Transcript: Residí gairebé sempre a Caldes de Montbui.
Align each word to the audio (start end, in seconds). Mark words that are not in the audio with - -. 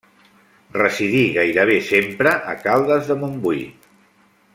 Residí 0.77 1.19
gairebé 1.35 1.75
sempre 1.89 2.33
a 2.53 2.59
Caldes 2.65 3.11
de 3.13 3.19
Montbui. 3.25 3.61